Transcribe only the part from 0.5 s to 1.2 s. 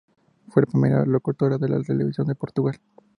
la primera